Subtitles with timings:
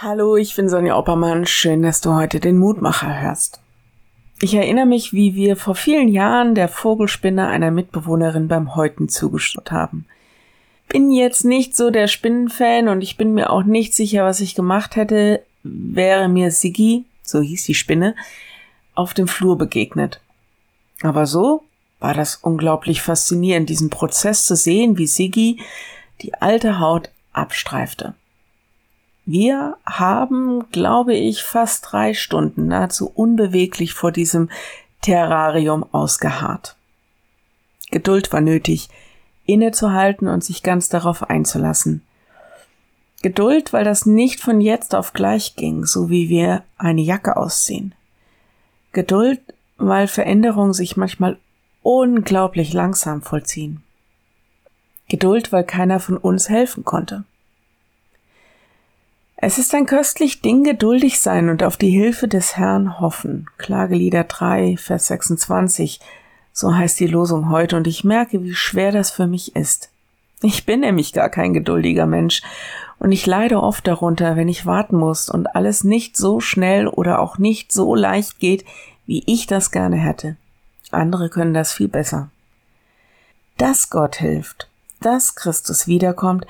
[0.00, 1.44] Hallo, ich bin Sonja Oppermann.
[1.44, 3.58] Schön, dass du heute den Mutmacher hörst.
[4.40, 9.72] Ich erinnere mich, wie wir vor vielen Jahren der Vogelspinne einer Mitbewohnerin beim Häuten zugeschaut
[9.72, 10.06] haben.
[10.86, 14.54] Bin jetzt nicht so der Spinnenfan und ich bin mir auch nicht sicher, was ich
[14.54, 18.14] gemacht hätte, wäre mir Siggi, so hieß die Spinne,
[18.94, 20.20] auf dem Flur begegnet.
[21.02, 21.64] Aber so
[21.98, 25.60] war das unglaublich faszinierend, diesen Prozess zu sehen, wie Siggi
[26.22, 28.14] die alte Haut abstreifte.
[29.30, 34.48] Wir haben, glaube ich, fast drei Stunden nahezu unbeweglich vor diesem
[35.02, 36.76] Terrarium ausgeharrt.
[37.90, 38.88] Geduld war nötig,
[39.44, 42.00] innezuhalten und sich ganz darauf einzulassen.
[43.20, 47.94] Geduld, weil das nicht von jetzt auf gleich ging, so wie wir eine Jacke ausziehen.
[48.92, 49.42] Geduld,
[49.76, 51.36] weil Veränderungen sich manchmal
[51.82, 53.82] unglaublich langsam vollziehen.
[55.10, 57.24] Geduld, weil keiner von uns helfen konnte.
[59.40, 63.46] Es ist ein köstlich Ding, geduldig sein und auf die Hilfe des Herrn hoffen.
[63.56, 66.00] Klagelieder 3, Vers 26.
[66.52, 69.90] So heißt die Losung heute und ich merke, wie schwer das für mich ist.
[70.42, 72.42] Ich bin nämlich gar kein geduldiger Mensch
[72.98, 77.20] und ich leide oft darunter, wenn ich warten muss und alles nicht so schnell oder
[77.20, 78.64] auch nicht so leicht geht,
[79.06, 80.36] wie ich das gerne hätte.
[80.90, 82.28] Andere können das viel besser.
[83.56, 84.68] Dass Gott hilft,
[85.00, 86.44] dass Christus wiederkommt,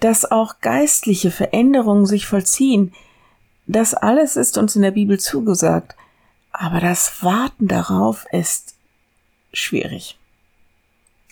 [0.00, 2.92] dass auch geistliche Veränderungen sich vollziehen.
[3.66, 5.96] Das alles ist uns in der Bibel zugesagt.
[6.52, 8.74] Aber das Warten darauf ist
[9.52, 10.18] schwierig.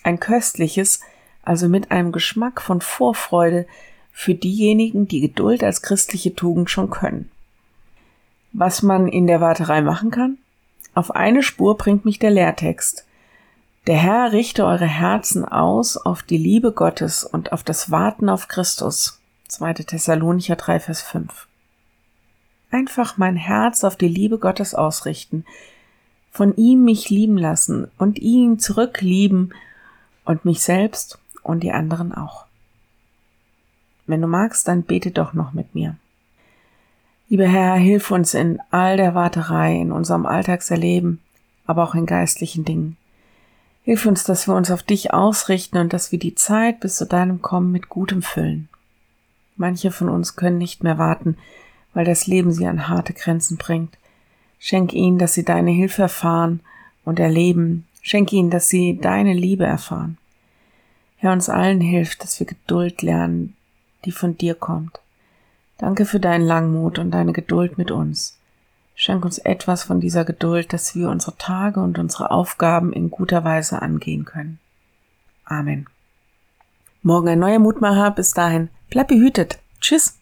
[0.03, 1.01] Ein köstliches,
[1.43, 3.67] also mit einem Geschmack von Vorfreude
[4.13, 7.31] für diejenigen, die Geduld als christliche Tugend schon können.
[8.53, 10.39] Was man in der Warterei machen kann?
[10.95, 13.05] Auf eine Spur bringt mich der Lehrtext.
[13.87, 18.49] Der Herr richte eure Herzen aus auf die Liebe Gottes und auf das Warten auf
[18.49, 19.21] Christus.
[19.49, 19.75] 2.
[19.75, 21.47] Thessalonicher 3, Vers 5.
[22.71, 25.45] Einfach mein Herz auf die Liebe Gottes ausrichten,
[26.31, 29.53] von ihm mich lieben lassen und ihn zurücklieben
[30.25, 32.47] und mich selbst und die anderen auch.
[34.07, 35.97] Wenn du magst, dann bete doch noch mit mir.
[37.29, 41.21] Lieber Herr, hilf uns in all der Warterei, in unserem Alltagserleben,
[41.67, 42.97] aber auch in geistlichen Dingen.
[43.85, 47.05] Hilf uns, dass wir uns auf dich ausrichten und dass wir die Zeit bis zu
[47.05, 48.71] deinem Kommen mit Gutem füllen.
[49.57, 51.37] Manche von uns können nicht mehr warten,
[51.93, 53.97] weil das Leben sie an harte Grenzen bringt.
[54.59, 56.61] Schenk ihnen, dass sie deine Hilfe erfahren
[57.05, 57.87] und erleben.
[58.01, 60.17] Schenk ihnen, dass sie deine Liebe erfahren.
[61.19, 63.55] Herr, uns allen hilft, dass wir Geduld lernen,
[64.07, 64.99] die von dir kommt.
[65.77, 68.39] Danke für deinen Langmut und deine Geduld mit uns.
[68.95, 73.45] Schenk uns etwas von dieser Geduld, dass wir unsere Tage und unsere Aufgaben in guter
[73.45, 74.61] Weise angehen können.
[75.45, 75.87] Amen.
[77.03, 78.11] Morgen ein neuer Mutmacher.
[78.13, 79.59] Bis dahin, bleib behütet.
[79.81, 80.19] Tschüss.